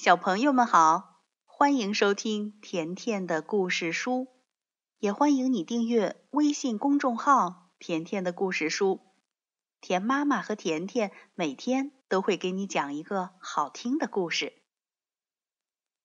[0.00, 4.28] 小朋友们好，欢迎收听甜甜的故事书，
[5.00, 9.00] 也欢迎你订阅微信公众号“甜甜的故事书”。
[9.82, 14.52] 甜妈妈和甜甜每天都会给你讲一个好听的故事。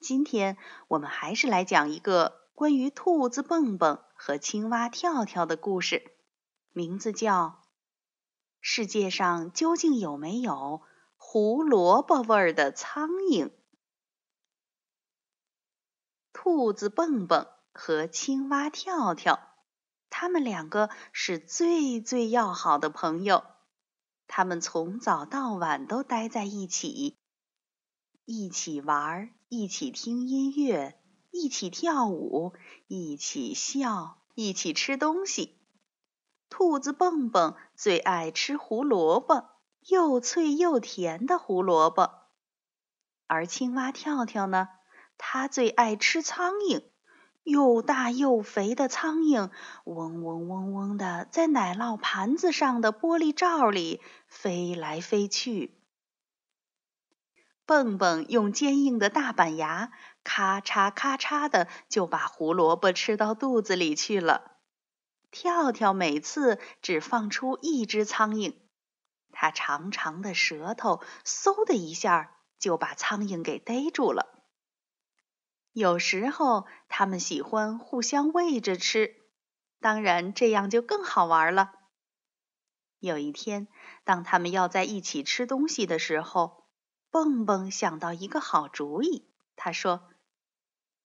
[0.00, 0.56] 今天
[0.88, 6.10] 我们还是来讲一个关于兔子蹦蹦和青蛙跳跳的故事，
[6.72, 7.62] 名字叫
[8.60, 10.82] 《世界上究竟有没有
[11.16, 13.46] 胡萝卜味儿的苍蝇》。
[16.48, 19.40] 兔子蹦蹦和青蛙跳跳，
[20.10, 23.42] 他们两个是最最要好的朋友。
[24.28, 27.16] 他们从早到晚都待在一起，
[28.24, 30.96] 一起玩，一起听音乐，
[31.32, 32.52] 一起跳舞，
[32.86, 35.58] 一起笑，一起吃东西。
[36.48, 39.48] 兔子蹦蹦最爱吃胡萝卜，
[39.80, 42.08] 又脆又甜的胡萝卜。
[43.26, 44.68] 而青蛙跳跳呢？
[45.18, 46.84] 他最爱吃苍蝇，
[47.42, 49.50] 又大又肥的苍蝇，
[49.84, 55.80] 嗡嗡嗡嗡的在奶酪盘子上的玻璃罩里飞来飞去。
[57.64, 59.90] 蹦蹦用坚硬的大板牙，
[60.22, 64.58] 咔嚓咔嚓的就把胡萝卜吃到肚子里去了。
[65.32, 68.54] 跳跳每次只放出一只苍蝇，
[69.32, 74.35] 他长长的舌头嗖的一下就把苍蝇给逮住了。
[75.76, 79.14] 有时候，他们喜欢互相喂着吃，
[79.78, 81.70] 当然这样就更好玩了。
[82.98, 83.68] 有一天，
[84.02, 86.64] 当他们要在一起吃东西的时候，
[87.10, 89.28] 蹦蹦想到一个好主意。
[89.54, 90.00] 他说：“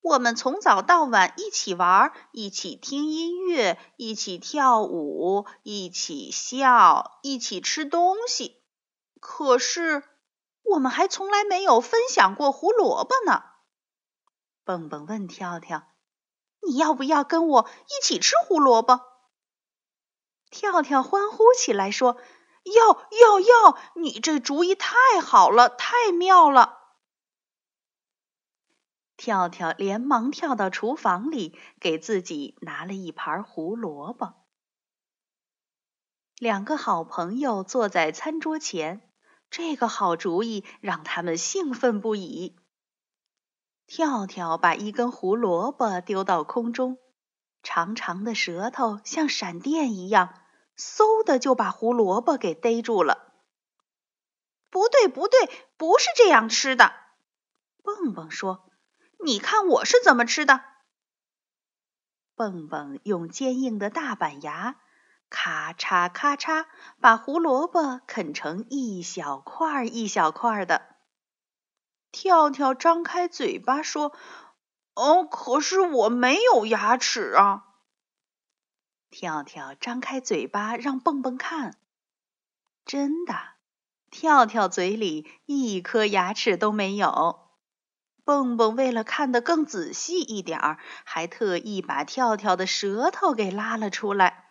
[0.00, 8.62] 我们从早到晚一起玩，一起听音乐，一起跳舞，一起笑，一起吃东西。
[9.18, 10.04] 可是，
[10.62, 13.42] 我们还从来没有分享过胡萝卜呢。”
[14.64, 15.88] 蹦蹦问跳跳
[16.66, 19.00] ：“你要不要跟我一起吃胡萝卜？”
[20.50, 22.16] 跳跳欢呼起来说
[22.64, 22.88] ：“要
[23.20, 23.78] 要要！
[23.96, 26.78] 你这主意太好了，太妙了！”
[29.16, 34.34] 跳跳连忙跳到厨房里，给自己拿了一盘胡萝卜。
[36.38, 39.08] 两个好朋友坐在餐桌前，
[39.48, 42.56] 这个好主意让他们兴奋不已。
[43.94, 46.96] 跳跳把一根胡萝卜丢到空中，
[47.62, 50.32] 长长的舌头像闪电一样，
[50.78, 53.34] 嗖的就把胡萝卜给逮住了。
[54.70, 55.38] 不对，不对，
[55.76, 56.94] 不是这样吃的。
[57.82, 58.64] 蹦蹦说
[59.22, 60.62] ：“你看我是怎么吃的。”
[62.34, 64.76] 蹦蹦用坚硬的大板牙，
[65.28, 66.64] 咔嚓咔嚓，
[66.98, 70.91] 把胡萝卜啃成一小块一小块的。
[72.12, 74.14] 跳跳张开嘴巴说
[74.94, 77.64] ：“哦，可是我没有牙齿啊！”
[79.10, 81.76] 跳跳张开嘴巴让蹦蹦看，
[82.84, 83.34] 真的，
[84.10, 87.40] 跳跳嘴里一颗牙齿都没有。
[88.24, 94.50] 蹦蹦为了看得更仔细一点儿，还特意把跳跳的舌头给拉了出来。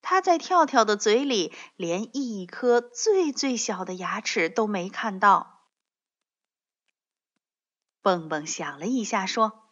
[0.00, 5.53] 他在跳跳的嘴里连一颗最最小的牙齿都没看到。
[8.04, 9.70] 蹦蹦想了一下，说：“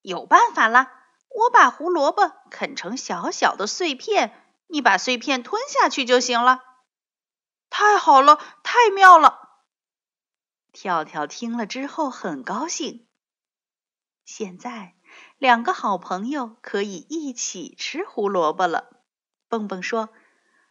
[0.00, 0.90] 有办法了，
[1.28, 6.64] 我把胡萝卜啃成小小的碎片，你把碎片吞下去就行了。”
[7.68, 9.60] 太好了，太妙了！
[10.72, 13.06] 跳跳听了之后很高兴。
[14.24, 14.94] 现在
[15.36, 19.02] 两个好朋友可以一起吃胡萝卜了。
[19.50, 20.08] 蹦蹦说：“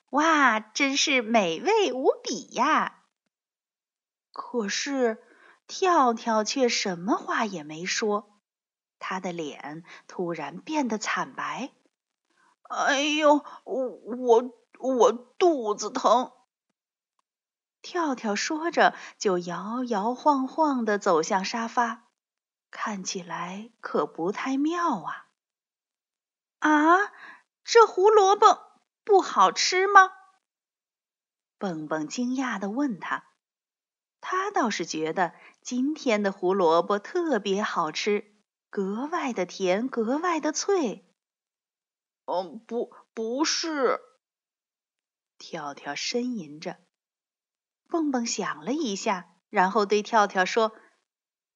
[0.09, 3.03] 哇，真是美味无比呀！”
[4.33, 5.23] 可是。
[5.67, 8.39] 跳跳却什么话也没说，
[8.99, 11.71] 他的脸突然变得惨白。
[12.63, 16.31] 哎呦，我我我肚子疼！
[17.81, 22.09] 跳跳说着，就摇摇晃晃的走向沙发，
[22.71, 25.27] 看起来可不太妙啊！
[26.59, 27.11] 啊，
[27.63, 30.11] 这胡萝卜不好吃吗？
[31.57, 33.26] 蹦蹦惊讶的问他。
[34.19, 38.35] 他倒是觉得今天的胡萝卜特别好吃，
[38.69, 41.05] 格外的甜，格外的脆。
[42.25, 43.99] 嗯，不，不是。
[45.37, 46.77] 跳跳呻吟着。
[47.87, 50.73] 蹦蹦想了一下，然后对跳跳说：“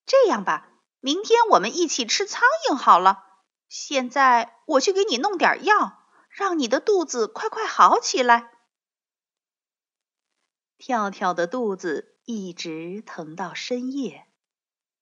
[0.05, 0.69] 这样吧，
[0.99, 3.25] 明天我们一起吃苍蝇好了。
[3.67, 8.51] 现在我去给你弄点药，让你的肚子快快好起来。”
[10.77, 12.10] 跳跳的肚子。
[12.25, 14.27] 一直疼到深夜，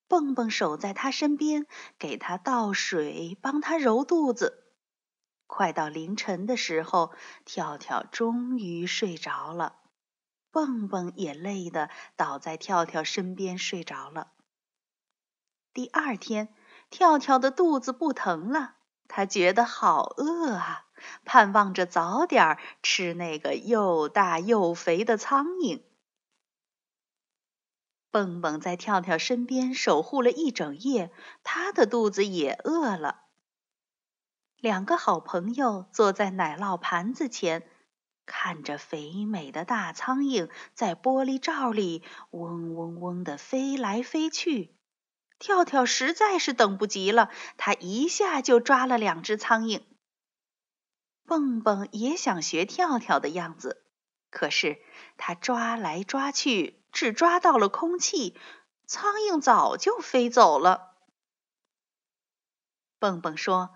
[0.08, 1.66] 蹦蹦守在他身边，
[1.98, 4.66] 给他倒水，帮他揉肚子。
[5.46, 7.12] 快到凌晨的时候，
[7.44, 9.78] 跳跳终于睡着了，
[10.52, 14.32] 蹦蹦也累得倒在跳跳身边睡着了。
[15.74, 16.54] 第二天，
[16.90, 18.76] 跳跳的肚子不疼了，
[19.08, 20.86] 他觉得好饿啊，
[21.26, 25.82] 盼望着早点吃那个又大又肥的苍蝇。
[28.12, 31.12] 蹦蹦在跳跳身边守护了一整夜，
[31.44, 33.24] 他的肚子也饿了。
[34.58, 37.70] 两个好朋友坐在奶酪盘子前，
[38.26, 44.76] 看着肥美的大苍蝇在玻璃罩里嗡嗡嗡地飞来飞去。
[45.38, 49.84] 跳跳实在是等不及了，他一下就抓了两只苍蝇。
[51.26, 53.86] 蹦蹦也想学跳跳的样子，
[54.30, 54.82] 可是
[55.18, 56.78] 他抓来抓去。
[56.92, 58.36] 只抓到了空气，
[58.88, 60.96] 苍蝇早就飞走了。
[62.98, 63.70] 蹦蹦说：“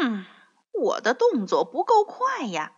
[0.00, 0.24] 嗯，
[0.72, 2.72] 我的动作不够快呀。”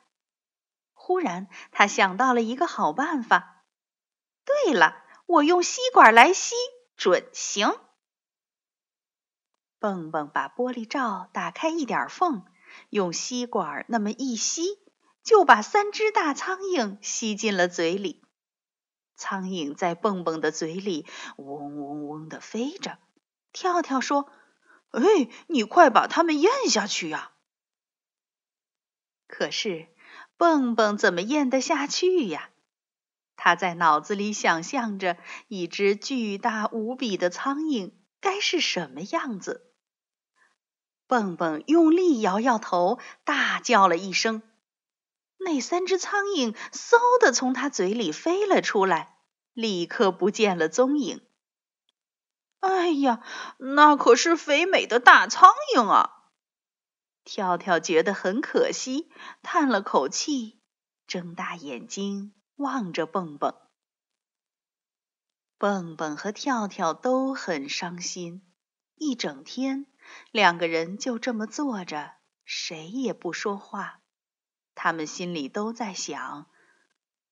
[0.93, 3.65] 忽然，他想到了一个好办法。
[4.45, 6.57] 对了，我用吸管来吸，
[6.97, 7.79] 准行。
[9.79, 12.45] 蹦蹦把玻璃罩打开一点缝，
[12.91, 14.81] 用吸管那么一吸，
[15.29, 18.25] 就把三只大苍蝇吸进了嘴里。
[19.15, 21.05] 苍蝇在蹦蹦的嘴里
[21.37, 22.97] 嗡嗡嗡地飞着。
[23.53, 24.31] 跳跳说
[24.91, 27.33] ：“哎，你快把它们咽下去呀！”
[29.29, 29.89] 可是
[30.39, 32.49] 蹦蹦怎么咽得下去呀？
[33.37, 39.75] 他在脑子里想象着一只巨大无比的苍蝇该是什么样子。
[41.07, 44.43] 蹦蹦用力摇摇头，大叫了一声。
[45.49, 49.17] 那三只苍蝇嗖的从他嘴里飞了出来，
[49.55, 51.27] 立刻不见了踪影。
[52.61, 53.25] 哎呀，
[53.57, 56.11] 那可是肥美的大苍蝇啊！
[57.25, 59.11] 跳跳觉得很可惜，
[59.43, 60.61] 叹了口气，
[61.07, 63.55] 睁大眼睛望着蹦蹦。
[65.57, 68.47] 蹦蹦和跳跳都很伤心，
[68.97, 69.87] 一整天，
[70.31, 74.03] 两个人就这么坐着，谁也不说话。
[74.81, 76.47] 他们心里都在想：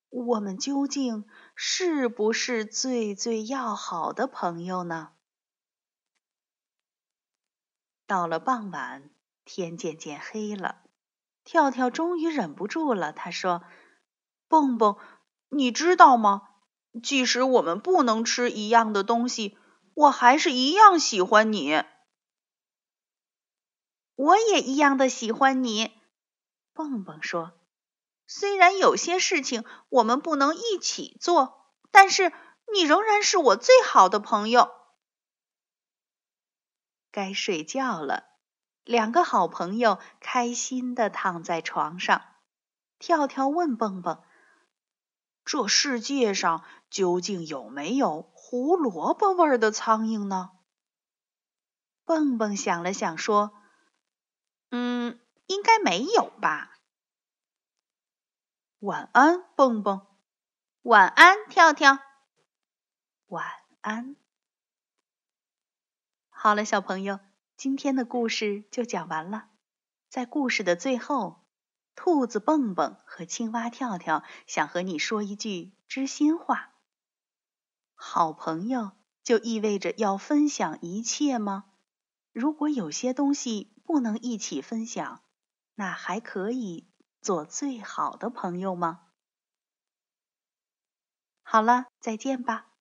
[0.09, 5.13] 我们究竟是不是最最要好的朋友呢？
[8.05, 9.11] 到了傍晚，
[9.45, 10.83] 天渐渐黑了，
[11.45, 13.63] 跳跳终于忍不住了，他说
[14.51, 14.97] ：“蹦蹦，
[15.49, 16.49] 你知道吗？
[17.01, 19.57] 即使我们不能吃一样的东西，
[19.95, 21.85] 我还是一样喜欢你。
[24.17, 25.93] 我也一样的喜欢你。”
[26.77, 27.59] 蹦蹦说
[28.29, 32.33] ：“虽然有些事情我们不能一起做，但是
[32.73, 34.71] 你仍然是我最好的朋友。”
[37.11, 38.25] 该睡觉了，
[38.85, 42.23] 两个好朋友开心的躺在床上。
[42.99, 44.23] 跳跳问蹦蹦
[45.47, 50.51] ：“这世界上究竟有没有胡萝卜味的苍蝇呢？”
[52.05, 53.55] 蹦蹦想了想说
[54.71, 56.79] ：“嗯。”应该没有吧。
[58.81, 60.07] 晚安，蹦蹦。
[60.83, 61.99] 晚安，跳跳。
[63.27, 63.45] 晚
[63.81, 64.17] 安。
[66.29, 67.19] 好了，小朋友，
[67.57, 69.49] 今天的故事就讲完了。
[70.09, 71.45] 在故事的最后，
[71.95, 76.73] 兔子蹦蹦和青蛙跳跳想和你说一句知心话：
[77.95, 78.93] 好朋友
[79.25, 81.65] 就意味着要分享一切吗？
[82.33, 85.23] 如果有些东西不能一起分享，
[85.79, 86.89] 那还可以
[87.21, 89.09] 做最好的朋友吗？
[91.49, 92.76] 好了，再见吧。